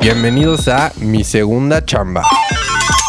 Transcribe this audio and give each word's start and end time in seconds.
Bienvenidos 0.00 0.68
a 0.68 0.92
Mi 1.00 1.24
Segunda 1.24 1.84
Chamba, 1.84 2.22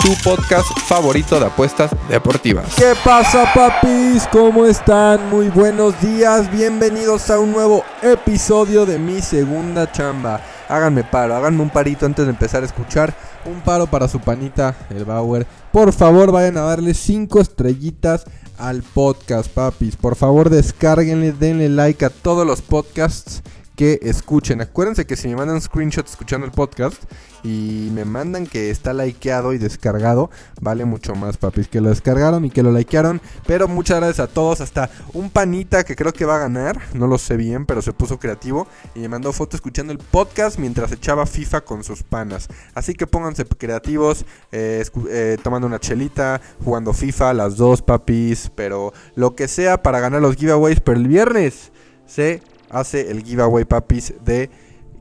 tu 0.02 0.12
podcast 0.24 0.68
favorito 0.88 1.40
de 1.40 1.46
apuestas 1.46 1.92
deportivas. 2.10 2.74
¿Qué 2.76 2.94
pasa, 3.04 3.52
papis? 3.54 4.28
¿Cómo 4.32 4.66
están? 4.66 5.30
Muy 5.30 5.50
buenos 5.50 6.00
días. 6.02 6.52
Bienvenidos 6.52 7.30
a 7.30 7.40
un 7.40 7.52
nuevo 7.52 7.84
episodio 8.02 8.88
de 8.88 8.98
Mi 8.98 9.22
Segunda 9.22 9.92
Chamba. 9.92 10.42
Háganme 10.68 11.04
paro, 11.04 11.36
háganme 11.36 11.62
un 11.62 11.70
parito 11.70 12.08
antes 12.08 12.26
de 12.26 12.32
empezar 12.32 12.64
a 12.64 12.66
escuchar. 12.66 13.14
Un 13.46 13.62
paro 13.62 13.88
para 13.88 14.08
su 14.08 14.20
panita, 14.20 14.76
el 14.90 15.06
Bauer. 15.06 15.46
Por 15.72 15.94
favor, 15.94 16.32
vayan 16.32 16.58
a 16.58 16.62
darle 16.62 16.94
5 16.94 17.40
estrellitas 17.40 18.26
al 18.58 18.82
podcast, 18.82 19.48
papis. 19.50 19.96
Por 19.96 20.16
favor, 20.16 20.50
descárguenle, 20.50 21.32
denle 21.34 21.70
like 21.70 22.04
a 22.04 22.10
todos 22.10 22.46
los 22.46 22.62
podcasts 22.62 23.42
que 23.80 23.98
escuchen. 24.02 24.60
Acuérdense 24.60 25.06
que 25.06 25.16
si 25.16 25.30
me 25.30 25.38
mandan 25.38 25.62
screenshots 25.62 26.12
escuchando 26.12 26.46
el 26.46 26.52
podcast 26.52 27.02
y 27.44 27.88
me 27.94 28.04
mandan 28.04 28.46
que 28.46 28.72
está 28.72 28.94
likeado 28.94 29.54
y 29.54 29.58
descargado, 29.58 30.30
vale 30.60 30.84
mucho 30.84 31.16
más, 31.16 31.38
papis. 31.38 31.70
Que 31.70 31.80
lo 31.80 31.88
descargaron 31.88 32.44
y 32.44 32.50
que 32.50 32.62
lo 32.62 32.74
likearon. 32.74 33.22
Pero 33.48 33.70
muchas 33.70 34.02
gracias 34.02 34.20
a 34.20 34.28
todos. 34.28 34.60
Hasta 34.60 34.90
un 35.14 35.30
panita 35.30 35.86
que 35.86 35.96
creo 35.96 36.12
que 36.12 36.26
va 36.26 36.36
a 36.36 36.40
ganar. 36.40 36.78
No 36.94 37.08
lo 37.08 37.18
sé 37.18 37.38
bien, 37.38 37.66
pero 37.66 37.82
se 37.82 37.94
puso 37.94 38.20
creativo 38.20 38.68
y 38.96 39.00
me 39.00 39.08
mandó 39.08 39.32
foto 39.32 39.56
escuchando 39.56 39.94
el 39.94 40.00
podcast 40.00 40.60
mientras 40.60 40.92
echaba 40.92 41.26
FIFA 41.26 41.62
con 41.62 41.86
sus 41.86 42.04
panas. 42.04 42.50
Así 42.74 42.96
que 42.96 43.08
pónganse 43.08 43.46
creativos, 43.46 44.26
eh, 44.52 44.84
eh, 45.10 45.38
tomando 45.42 45.68
una 45.68 45.80
chelita, 45.80 46.42
jugando 46.66 46.92
FIFA, 46.92 47.34
las 47.34 47.56
dos, 47.56 47.82
papis. 47.82 48.52
Pero 48.54 48.92
lo 49.16 49.38
que 49.38 49.48
sea 49.48 49.82
para 49.82 50.02
ganar 50.02 50.22
los 50.22 50.36
giveaways. 50.36 50.82
Pero 50.82 50.98
el 50.98 51.08
viernes 51.08 51.72
se 52.06 52.42
hace 52.70 53.12
el 53.12 53.24
giveaway 53.24 53.66
papis 53.66 54.14
de 54.24 54.50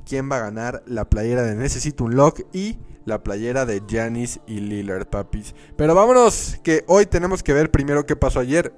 quién 0.06 0.30
va 0.30 0.36
a 0.36 0.40
ganar 0.40 0.82
la 0.86 1.08
playera 1.08 1.42
de 1.42 1.54
Necesito 1.54 2.04
un 2.04 2.16
Lock 2.16 2.40
y 2.52 2.78
la 3.04 3.22
playera 3.22 3.66
de 3.66 3.82
Janis 3.88 4.40
y 4.46 4.60
Lillard 4.60 5.06
papis. 5.06 5.54
Pero 5.76 5.94
vámonos, 5.94 6.58
que 6.62 6.84
hoy 6.86 7.06
tenemos 7.06 7.42
que 7.42 7.52
ver 7.52 7.70
primero 7.70 8.06
qué 8.06 8.16
pasó 8.16 8.40
ayer. 8.40 8.72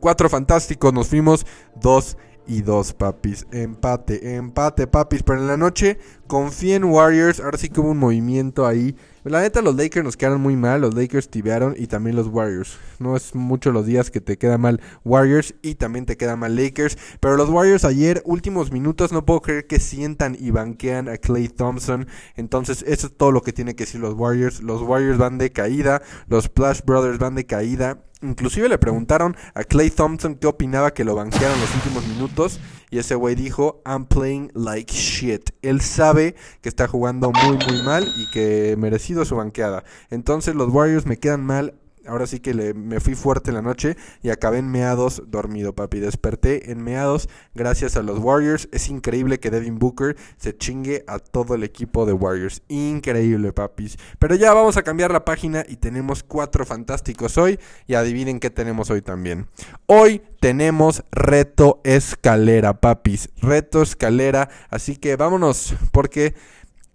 Cuatro 0.00 0.28
fantásticos, 0.28 0.92
nos 0.92 1.08
fuimos 1.08 1.46
dos 1.74 2.16
y 2.46 2.62
dos 2.62 2.92
papis. 2.92 3.46
Empate, 3.52 4.36
empate 4.36 4.86
papis. 4.86 5.22
Pero 5.22 5.40
en 5.40 5.46
la 5.46 5.56
noche 5.56 5.98
confía 6.30 6.76
en 6.76 6.84
Warriors. 6.84 7.40
Ahora 7.40 7.58
sí 7.58 7.68
que 7.68 7.80
hubo 7.80 7.90
un 7.90 7.98
movimiento 7.98 8.64
ahí. 8.64 8.94
La 9.24 9.40
neta, 9.40 9.62
los 9.62 9.74
Lakers 9.74 10.04
nos 10.04 10.16
quedaron 10.16 10.40
muy 10.40 10.54
mal. 10.54 10.80
Los 10.80 10.94
Lakers 10.94 11.28
tibiaron 11.28 11.74
y 11.76 11.88
también 11.88 12.14
los 12.14 12.28
Warriors. 12.28 12.78
No 13.00 13.16
es 13.16 13.34
mucho 13.34 13.72
los 13.72 13.84
días 13.84 14.12
que 14.12 14.20
te 14.20 14.38
queda 14.38 14.56
mal 14.56 14.80
Warriors 15.04 15.54
y 15.60 15.74
también 15.74 16.06
te 16.06 16.16
queda 16.16 16.36
mal 16.36 16.54
Lakers. 16.54 16.96
Pero 17.18 17.36
los 17.36 17.48
Warriors 17.48 17.84
ayer, 17.84 18.22
últimos 18.24 18.70
minutos, 18.70 19.10
no 19.10 19.26
puedo 19.26 19.42
creer 19.42 19.66
que 19.66 19.80
sientan 19.80 20.36
y 20.38 20.52
banquean 20.52 21.08
a 21.08 21.18
Clay 21.18 21.48
Thompson. 21.48 22.06
Entonces, 22.36 22.84
eso 22.86 23.08
es 23.08 23.16
todo 23.16 23.32
lo 23.32 23.42
que 23.42 23.52
tiene 23.52 23.74
que 23.74 23.84
decir 23.84 24.00
los 24.00 24.14
Warriors. 24.14 24.62
Los 24.62 24.82
Warriors 24.82 25.18
van 25.18 25.36
de 25.36 25.50
caída. 25.50 26.00
Los 26.28 26.44
Splash 26.44 26.82
Brothers 26.84 27.18
van 27.18 27.34
de 27.34 27.44
caída. 27.44 27.98
Inclusive 28.22 28.68
le 28.68 28.76
preguntaron 28.76 29.34
a 29.54 29.64
Clay 29.64 29.90
Thompson 29.90 30.34
qué 30.34 30.46
opinaba 30.46 30.92
que 30.92 31.04
lo 31.04 31.14
banquearon 31.14 31.58
los 31.58 31.74
últimos 31.74 32.06
minutos. 32.06 32.60
Y 32.90 32.98
ese 32.98 33.14
güey 33.14 33.34
dijo, 33.34 33.82
I'm 33.86 34.04
playing 34.04 34.50
like 34.54 34.92
shit. 34.92 35.50
Él 35.62 35.80
sabe 35.80 36.19
que 36.60 36.68
está 36.68 36.86
jugando 36.86 37.32
muy 37.32 37.56
muy 37.56 37.82
mal 37.82 38.06
y 38.16 38.30
que 38.30 38.76
merecido 38.78 39.24
su 39.24 39.36
banqueada. 39.36 39.84
Entonces 40.10 40.54
los 40.54 40.68
Warriors 40.68 41.06
me 41.06 41.18
quedan 41.18 41.44
mal 41.44 41.74
ahora 42.10 42.26
sí 42.26 42.40
que 42.40 42.74
me 42.74 43.00
fui 43.00 43.14
fuerte 43.14 43.50
en 43.50 43.54
la 43.54 43.62
noche 43.62 43.96
y 44.22 44.30
acabé 44.30 44.58
en 44.58 44.70
meados 44.70 45.22
dormido, 45.28 45.74
papi. 45.74 46.00
Desperté 46.00 46.72
en 46.72 46.82
meados 46.82 47.28
gracias 47.54 47.96
a 47.96 48.02
los 48.02 48.18
Warriors. 48.18 48.68
Es 48.72 48.88
increíble 48.88 49.38
que 49.38 49.50
Devin 49.50 49.78
Booker 49.78 50.16
se 50.36 50.56
chingue 50.56 51.04
a 51.06 51.18
todo 51.18 51.54
el 51.54 51.62
equipo 51.62 52.06
de 52.06 52.12
Warriors. 52.12 52.62
Increíble, 52.68 53.52
papis. 53.52 53.96
Pero 54.18 54.34
ya 54.34 54.52
vamos 54.52 54.76
a 54.76 54.82
cambiar 54.82 55.12
la 55.12 55.24
página 55.24 55.64
y 55.68 55.76
tenemos 55.76 56.22
cuatro 56.22 56.66
fantásticos 56.66 57.38
hoy. 57.38 57.58
Y 57.86 57.94
adivinen 57.94 58.40
qué 58.40 58.50
tenemos 58.50 58.90
hoy 58.90 59.02
también. 59.02 59.46
Hoy 59.86 60.22
tenemos 60.40 61.04
reto 61.12 61.80
escalera, 61.84 62.80
papis. 62.80 63.30
Reto 63.40 63.82
escalera. 63.82 64.48
Así 64.68 64.96
que 64.96 65.16
vámonos 65.16 65.74
porque... 65.92 66.34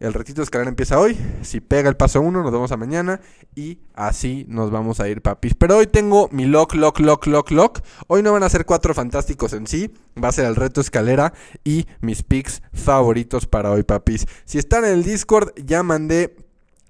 El 0.06 0.14
retito 0.14 0.42
de 0.42 0.44
escalera 0.44 0.70
empieza 0.70 1.00
hoy. 1.00 1.18
Si 1.42 1.62
pega 1.62 1.90
el 1.90 1.98
paso 1.98 2.22
1, 2.22 2.44
nos 2.44 2.52
vemos 2.52 2.72
a 2.72 2.78
mañana. 2.78 3.22
Y 3.56 3.80
así 3.96 4.46
nos 4.48 4.70
vamos 4.70 5.00
a 5.00 5.10
ir, 5.10 5.24
papis. 5.24 5.56
Pero 5.56 5.78
hoy 5.78 5.88
tengo 5.88 6.30
mi 6.32 6.46
lock, 6.46 6.76
lock, 6.76 7.00
lock, 7.00 7.26
lock, 7.26 7.50
lock. 7.50 7.80
Hoy 8.06 8.22
no 8.22 8.32
van 8.32 8.44
a 8.44 8.50
ser 8.50 8.66
cuatro 8.66 8.94
fantásticos 8.94 9.54
en 9.54 9.66
sí. 9.66 9.92
Va 10.24 10.28
a 10.28 10.32
ser 10.32 10.46
el 10.46 10.56
reto 10.56 10.80
escalera 10.80 11.34
y 11.64 11.88
mis 12.02 12.22
picks 12.22 12.62
favoritos 12.72 13.48
para 13.48 13.72
hoy, 13.72 13.82
papis. 13.82 14.28
Si 14.46 14.60
están 14.60 14.86
en 14.86 14.92
el 14.92 15.04
Discord, 15.04 15.54
ya 15.56 15.82
mandé 15.82 16.36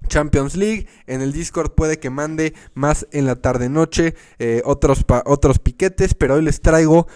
Champions 0.10 0.58
League. 0.58 0.88
En 1.08 1.22
el 1.22 1.32
Discord 1.32 1.72
puede 1.72 2.00
que 2.00 2.10
mande 2.10 2.54
más 2.74 3.08
en 3.14 3.28
la 3.28 3.38
tarde-noche 3.38 4.16
eh, 4.40 4.62
otros, 4.66 5.06
otros 5.24 5.60
piquetes. 5.60 6.16
Pero 6.16 6.34
hoy 6.34 6.42
les 6.42 6.60
traigo 6.60 7.08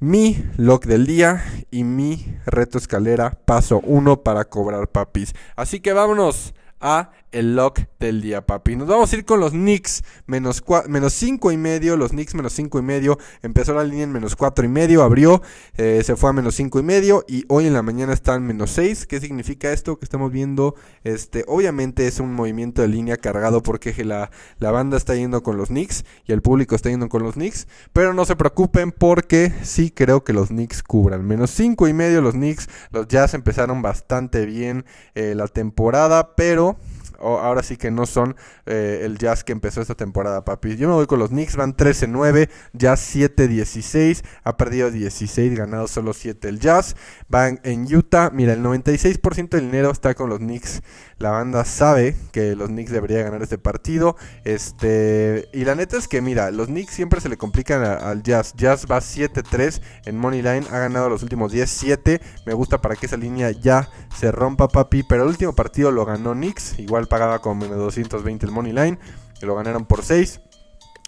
mi 0.00 0.42
lock 0.56 0.86
del 0.86 1.06
día 1.06 1.44
y 1.70 1.84
mi 1.84 2.34
reto 2.46 2.78
escalera 2.78 3.38
paso 3.44 3.80
1 3.84 4.22
para 4.22 4.46
cobrar 4.46 4.88
papis. 4.88 5.34
Así 5.56 5.80
que 5.80 5.92
vámonos 5.92 6.54
a 6.80 7.10
el 7.32 7.54
lock 7.56 7.80
del 7.98 8.22
día, 8.22 8.46
papi. 8.46 8.76
Nos 8.76 8.88
vamos 8.88 9.12
a 9.12 9.16
ir 9.16 9.24
con 9.24 9.40
los 9.40 9.52
Knicks 9.52 10.02
menos, 10.26 10.62
menos 10.88 11.12
5 11.12 11.52
y 11.52 11.56
medio. 11.56 11.96
Los 11.96 12.10
Knicks 12.10 12.34
menos 12.34 12.52
5 12.54 12.78
y 12.78 12.82
medio. 12.82 13.18
Empezó 13.42 13.74
la 13.74 13.84
línea 13.84 14.04
en 14.04 14.12
menos 14.12 14.36
4 14.36 14.64
y 14.64 14.68
medio. 14.68 15.02
Abrió, 15.02 15.42
eh, 15.76 16.02
se 16.04 16.16
fue 16.16 16.30
a 16.30 16.32
menos 16.32 16.54
5 16.54 16.80
y 16.80 16.82
medio. 16.82 17.24
Y 17.28 17.44
hoy 17.48 17.66
en 17.66 17.74
la 17.74 17.82
mañana 17.82 18.12
está 18.12 18.34
en 18.34 18.46
menos 18.46 18.70
6. 18.70 19.06
¿Qué 19.06 19.20
significa 19.20 19.72
esto 19.72 19.98
que 19.98 20.04
estamos 20.04 20.32
viendo? 20.32 20.74
Este, 21.04 21.44
obviamente 21.46 22.06
es 22.06 22.20
un 22.20 22.34
movimiento 22.34 22.82
de 22.82 22.88
línea 22.88 23.16
cargado 23.16 23.62
porque 23.62 23.92
la, 24.04 24.30
la 24.58 24.70
banda 24.70 24.96
está 24.96 25.14
yendo 25.14 25.42
con 25.42 25.56
los 25.56 25.68
Knicks 25.68 26.04
y 26.26 26.32
el 26.32 26.42
público 26.42 26.74
está 26.74 26.90
yendo 26.90 27.08
con 27.08 27.22
los 27.22 27.34
Knicks. 27.34 27.68
Pero 27.92 28.14
no 28.14 28.24
se 28.24 28.36
preocupen 28.36 28.92
porque 28.92 29.52
sí 29.62 29.90
creo 29.90 30.24
que 30.24 30.32
los 30.32 30.48
Knicks 30.48 30.82
cubran. 30.82 31.26
Menos 31.26 31.50
5 31.50 31.88
y 31.88 31.92
medio 31.92 32.20
los 32.22 32.34
Knicks. 32.34 32.68
Los 32.90 33.08
Jazz 33.08 33.34
empezaron 33.34 33.82
bastante 33.82 34.46
bien 34.46 34.84
eh, 35.14 35.34
la 35.34 35.46
temporada, 35.48 36.34
pero 36.34 36.78
ahora 37.20 37.62
sí 37.62 37.76
que 37.76 37.90
no 37.90 38.06
son 38.06 38.36
eh, 38.66 39.02
el 39.04 39.18
Jazz 39.18 39.44
que 39.44 39.52
empezó 39.52 39.80
esta 39.80 39.94
temporada, 39.94 40.44
papi. 40.44 40.76
Yo 40.76 40.88
me 40.88 40.94
voy 40.94 41.06
con 41.06 41.18
los 41.18 41.30
Knicks, 41.30 41.56
van 41.56 41.76
13-9, 41.76 42.48
Jazz 42.72 43.14
7-16, 43.14 44.24
ha 44.44 44.56
perdido 44.56 44.90
16, 44.90 45.56
ganado 45.56 45.86
solo 45.86 46.12
7 46.12 46.48
el 46.48 46.60
Jazz. 46.60 46.96
Van 47.28 47.60
en 47.62 47.84
Utah, 47.94 48.30
mira, 48.30 48.52
el 48.52 48.62
96% 48.62 49.50
del 49.50 49.66
dinero 49.66 49.90
está 49.90 50.14
con 50.14 50.28
los 50.28 50.38
Knicks. 50.38 50.82
La 51.20 51.32
banda 51.32 51.66
sabe 51.66 52.16
que 52.32 52.56
los 52.56 52.70
Knicks 52.70 52.90
deberían 52.90 53.24
ganar 53.24 53.42
este 53.42 53.58
partido. 53.58 54.16
Este, 54.44 55.50
y 55.52 55.66
la 55.66 55.74
neta 55.74 55.98
es 55.98 56.08
que, 56.08 56.22
mira, 56.22 56.50
los 56.50 56.68
Knicks 56.68 56.94
siempre 56.94 57.20
se 57.20 57.28
le 57.28 57.36
complican 57.36 57.82
al 57.84 58.22
Jazz. 58.22 58.54
Jazz 58.56 58.86
va 58.90 59.00
7-3 59.00 59.82
en 60.06 60.16
Money 60.16 60.40
Line, 60.40 60.66
ha 60.70 60.78
ganado 60.78 61.10
los 61.10 61.22
últimos 61.22 61.52
10-7. 61.52 62.22
Me 62.46 62.54
gusta 62.54 62.80
para 62.80 62.96
que 62.96 63.04
esa 63.04 63.18
línea 63.18 63.50
ya 63.50 63.90
se 64.18 64.32
rompa, 64.32 64.68
papi. 64.68 65.02
Pero 65.02 65.24
el 65.24 65.28
último 65.28 65.54
partido 65.54 65.90
lo 65.90 66.06
ganó 66.06 66.32
Knicks, 66.32 66.78
igual 66.78 67.06
pagaba 67.06 67.40
con 67.40 67.58
menos 67.58 67.76
220 67.76 68.46
el 68.46 68.52
Money 68.52 68.72
Line. 68.72 68.98
Lo 69.42 69.54
ganaron 69.54 69.84
por 69.84 70.02
6. 70.02 70.40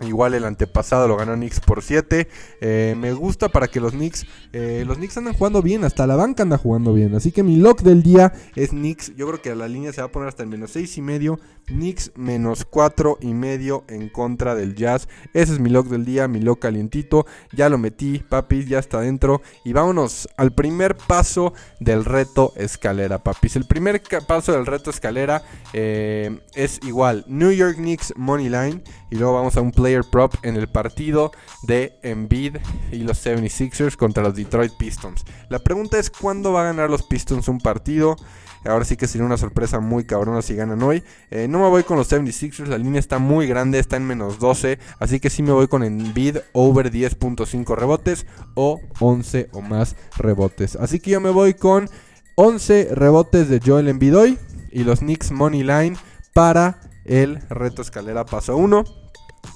Igual 0.02 0.34
el 0.34 0.44
antepasado 0.44 1.08
lo 1.08 1.16
ganó 1.16 1.34
Knicks 1.34 1.60
por 1.60 1.82
7. 1.82 2.28
Eh, 2.60 2.94
me 2.98 3.12
gusta 3.12 3.48
para 3.48 3.68
que 3.68 3.80
los 3.80 3.92
Knicks. 3.92 4.26
Eh, 4.52 4.84
los 4.86 4.96
Knicks 4.96 5.16
andan 5.16 5.34
jugando 5.34 5.62
bien. 5.62 5.84
Hasta 5.84 6.06
la 6.06 6.16
banca 6.16 6.42
anda 6.42 6.58
jugando 6.58 6.92
bien. 6.92 7.14
Así 7.14 7.32
que 7.32 7.42
mi 7.42 7.56
lock 7.56 7.82
del 7.82 8.02
día 8.02 8.32
es 8.56 8.70
Knicks. 8.70 9.14
Yo 9.16 9.26
creo 9.28 9.42
que 9.42 9.54
la 9.54 9.68
línea 9.68 9.92
se 9.92 10.00
va 10.00 10.08
a 10.08 10.12
poner 10.12 10.28
hasta 10.28 10.42
el 10.42 10.48
menos 10.48 10.72
6 10.72 10.98
y 10.98 11.02
medio. 11.02 11.38
Knicks 11.66 12.12
menos 12.16 12.64
4 12.64 13.18
y 13.20 13.34
medio 13.34 13.84
en 13.88 14.08
contra 14.08 14.54
del 14.54 14.74
Jazz. 14.74 15.08
Ese 15.32 15.52
es 15.52 15.60
mi 15.60 15.70
lock 15.70 15.86
del 15.86 16.04
día. 16.04 16.28
Mi 16.28 16.40
lock 16.40 16.60
calientito. 16.60 17.26
Ya 17.52 17.68
lo 17.68 17.78
metí, 17.78 18.18
papis. 18.18 18.66
Ya 18.68 18.78
está 18.78 19.00
dentro. 19.00 19.42
Y 19.64 19.72
vámonos 19.72 20.28
al 20.36 20.52
primer 20.52 20.96
paso 20.96 21.54
del 21.80 22.04
reto 22.04 22.52
escalera, 22.56 23.22
papis. 23.22 23.56
El 23.56 23.64
primer 23.64 24.02
paso 24.26 24.52
del 24.52 24.66
reto 24.66 24.90
escalera 24.90 25.42
eh, 25.72 26.40
es 26.54 26.80
igual. 26.82 27.24
New 27.28 27.52
York 27.52 27.76
Knicks 27.76 28.14
Money 28.16 28.48
Line. 28.48 28.82
Y 29.12 29.16
luego 29.16 29.34
vamos 29.34 29.58
a 29.58 29.60
un 29.60 29.72
player 29.72 30.04
prop 30.10 30.34
en 30.42 30.56
el 30.56 30.68
partido 30.68 31.32
de 31.64 31.98
Embiid 32.02 32.56
y 32.90 33.00
los 33.00 33.24
76ers 33.26 33.94
contra 33.94 34.22
los 34.22 34.34
Detroit 34.34 34.72
Pistons. 34.78 35.26
La 35.50 35.58
pregunta 35.58 35.98
es 35.98 36.08
cuándo 36.08 36.54
va 36.54 36.62
a 36.62 36.64
ganar 36.64 36.88
los 36.88 37.02
Pistons 37.02 37.46
un 37.48 37.58
partido. 37.58 38.16
Ahora 38.64 38.86
sí 38.86 38.96
que 38.96 39.06
sería 39.06 39.26
una 39.26 39.36
sorpresa 39.36 39.80
muy 39.80 40.04
cabrona 40.04 40.40
si 40.40 40.54
ganan 40.54 40.82
hoy. 40.82 41.04
Eh, 41.30 41.46
no 41.46 41.58
me 41.58 41.68
voy 41.68 41.82
con 41.82 41.98
los 41.98 42.10
76ers, 42.10 42.68
la 42.68 42.78
línea 42.78 43.00
está 43.00 43.18
muy 43.18 43.46
grande, 43.46 43.78
está 43.78 43.98
en 43.98 44.06
menos 44.06 44.38
12. 44.38 44.78
Así 44.98 45.20
que 45.20 45.28
sí 45.28 45.42
me 45.42 45.52
voy 45.52 45.68
con 45.68 45.82
Embiid 45.82 46.38
over 46.52 46.90
10.5 46.90 47.76
rebotes 47.76 48.24
o 48.54 48.80
11 48.98 49.50
o 49.52 49.60
más 49.60 49.94
rebotes. 50.16 50.76
Así 50.76 51.00
que 51.00 51.10
yo 51.10 51.20
me 51.20 51.28
voy 51.28 51.52
con 51.52 51.90
11 52.36 52.88
rebotes 52.94 53.50
de 53.50 53.60
Joel 53.62 53.88
Embiid 53.88 54.16
hoy 54.16 54.38
y 54.70 54.84
los 54.84 55.00
Knicks 55.00 55.32
Money 55.32 55.64
Line 55.64 55.98
para 56.32 56.80
el 57.04 57.42
reto 57.50 57.82
escalera 57.82 58.24
paso 58.24 58.56
1. 58.56 59.01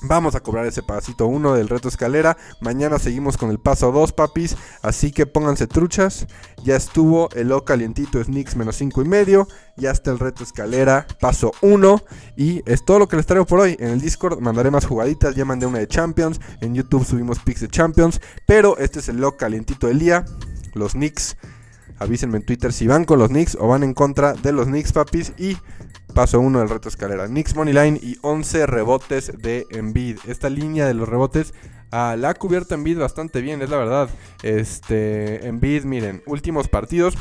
Vamos 0.09 0.37
a 0.37 0.41
cobrar 0.41 0.67
ese 0.67 0.85
pasito 0.85 1.27
1 1.27 1.55
del 1.55 1.69
reto 1.69 1.89
escalera. 1.89 2.37
Mañana 2.61 3.01
seguimos 3.01 3.37
con 3.37 3.51
el 3.51 3.59
paso 3.59 3.91
2, 3.91 4.13
papis. 4.13 4.57
Así 4.81 5.11
que 5.11 5.27
pónganse 5.27 5.67
truchas. 5.67 6.29
Ya 6.63 6.77
estuvo 6.77 7.29
el 7.31 7.51
O 7.51 7.65
calientito 7.65 8.23
Snicks 8.23 8.55
menos 8.55 8.77
5 8.77 9.03
y 9.03 9.05
medio. 9.09 9.49
Ya 9.77 9.91
está 9.91 10.13
el 10.13 10.21
reto 10.21 10.45
escalera, 10.45 11.09
paso 11.21 11.53
1. 11.61 12.03
Y 12.37 12.63
es 12.71 12.85
todo 12.85 13.01
lo 13.01 13.09
que 13.09 13.17
les 13.17 13.27
traigo 13.27 13.47
por 13.47 13.59
hoy. 13.59 13.77
En 13.81 13.89
el 13.89 14.01
Discord 14.01 14.39
mandaré 14.39 14.71
más 14.71 14.87
jugaditas. 14.87 15.35
Ya 15.35 15.45
mandé 15.45 15.67
una 15.67 15.81
de 15.81 15.89
Champions. 15.89 16.41
En 16.61 16.77
YouTube 16.77 17.05
subimos 17.05 17.41
pics 17.41 17.63
de 17.63 17.69
Champions. 17.69 18.21
Pero 18.47 18.79
este 18.79 19.01
es 19.01 19.09
el 19.09 19.23
O 19.25 19.37
calientito 19.37 19.89
del 19.89 19.99
día. 19.99 20.25
Los 20.75 20.93
Knicks. 20.93 21.37
Avísenme 21.99 22.37
en 22.37 22.47
Twitter 22.47 22.73
si 22.73 22.87
van 22.87 23.05
con 23.05 23.19
los 23.19 23.29
Knicks 23.29 23.57
o 23.59 23.69
van 23.69 23.83
en 23.83 23.95
contra 23.95 24.35
de 24.35 24.53
los 24.53 24.67
Knicks, 24.67 24.93
papis. 24.93 25.33
Y 25.37 25.57
paso 26.17 26.41
1 26.41 26.61
del 26.61 26.71
reto 26.71 26.89
escalera. 26.89 27.27
Knicks 27.27 27.55
Moneyline 27.55 28.01
y 28.03 28.17
11 28.23 28.65
rebotes 28.65 29.33
de 29.37 29.67
Embiid. 29.69 30.17
Esta 30.27 30.49
línea 30.49 30.87
de 30.87 30.95
los 30.95 31.07
rebotes 31.07 31.53
ah, 31.93 32.17
la 32.19 32.31
ha 32.31 32.35
cubierto 32.35 32.75
Embiid 32.75 32.99
bastante 32.99 33.43
bien, 33.43 33.61
es 33.61 33.69
la 33.69 33.77
verdad. 33.77 34.09
Este, 34.43 35.47
Embiid, 35.47 35.85
miren, 35.85 36.23
últimos 36.25 36.69
partidos. 36.69 37.19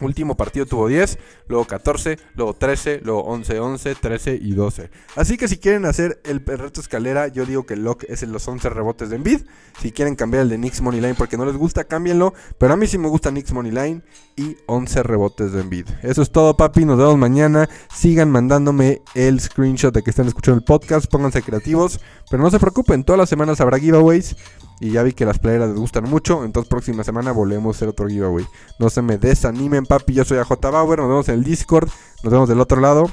Último 0.00 0.36
partido 0.36 0.66
tuvo 0.66 0.88
10, 0.88 1.18
luego 1.48 1.64
14, 1.64 2.18
luego 2.34 2.54
13, 2.54 3.00
luego 3.02 3.22
11, 3.24 3.58
11, 3.58 3.94
13 3.94 4.38
y 4.40 4.52
12. 4.52 4.90
Así 5.16 5.36
que 5.36 5.48
si 5.48 5.56
quieren 5.56 5.86
hacer 5.86 6.20
el 6.24 6.44
reto 6.44 6.80
escalera, 6.80 7.28
yo 7.28 7.46
digo 7.46 7.64
que 7.64 7.74
el 7.74 7.84
lock 7.84 8.04
es 8.08 8.22
en 8.22 8.32
los 8.32 8.46
11 8.46 8.68
rebotes 8.68 9.10
de 9.10 9.16
Embiid. 9.16 9.40
Si 9.80 9.92
quieren 9.92 10.14
cambiar 10.14 10.42
el 10.42 10.48
de 10.50 10.56
Knicks 10.56 10.80
Moneyline 10.82 11.14
porque 11.14 11.36
no 11.36 11.46
les 11.46 11.56
gusta, 11.56 11.84
cámbienlo. 11.84 12.34
Pero 12.58 12.74
a 12.74 12.76
mí 12.76 12.86
sí 12.86 12.98
me 12.98 13.08
gusta 13.08 13.30
Knicks 13.30 13.52
Moneyline 13.52 14.02
y 14.36 14.56
11 14.66 15.02
rebotes 15.02 15.52
de 15.52 15.60
Embiid. 15.60 15.86
Eso 16.02 16.22
es 16.22 16.30
todo, 16.30 16.56
papi. 16.56 16.84
Nos 16.84 16.98
vemos 16.98 17.16
mañana. 17.16 17.68
Sigan 17.94 18.30
mandándome 18.30 19.02
el 19.14 19.40
screenshot 19.40 19.94
de 19.94 20.02
que 20.02 20.10
están 20.10 20.26
escuchando 20.26 20.58
el 20.58 20.64
podcast. 20.64 21.10
Pónganse 21.10 21.42
creativos. 21.42 22.00
Pero 22.30 22.42
no 22.42 22.50
se 22.50 22.58
preocupen, 22.58 23.04
todas 23.04 23.18
las 23.18 23.28
semanas 23.28 23.60
habrá 23.60 23.78
giveaways. 23.78 24.36
Y 24.80 24.90
ya 24.90 25.02
vi 25.02 25.12
que 25.12 25.24
las 25.24 25.38
playeras 25.38 25.70
les 25.70 25.78
gustan 25.78 26.04
mucho. 26.04 26.44
Entonces, 26.44 26.68
próxima 26.68 27.02
semana 27.02 27.32
volvemos 27.32 27.74
a 27.74 27.78
hacer 27.78 27.88
otro 27.88 28.08
giveaway. 28.08 28.46
No 28.78 28.90
se 28.90 29.02
me 29.02 29.18
desanimen, 29.18 29.86
papi. 29.86 30.14
Yo 30.14 30.24
soy 30.24 30.38
AJ 30.38 30.60
Bauer. 30.60 30.98
Nos 30.98 31.08
vemos 31.08 31.28
en 31.28 31.36
el 31.36 31.44
Discord. 31.44 31.88
Nos 32.22 32.32
vemos 32.32 32.48
del 32.48 32.60
otro 32.60 32.80
lado. 32.80 33.10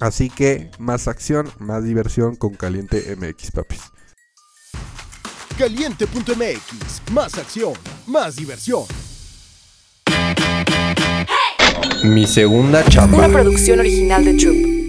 Así 0.00 0.28
que 0.28 0.70
más 0.78 1.08
acción, 1.08 1.50
más 1.58 1.84
diversión 1.84 2.36
con 2.36 2.54
Caliente 2.54 3.16
MX, 3.16 3.52
papis. 3.52 3.80
Caliente.mx, 5.56 7.12
más 7.12 7.38
acción, 7.38 7.72
más 8.06 8.36
diversión. 8.36 8.82
Mi 12.04 12.26
segunda 12.26 12.84
chamba. 12.84 13.18
Una 13.18 13.28
producción 13.28 13.80
original 13.80 14.24
de 14.24 14.34
Troop. 14.34 14.83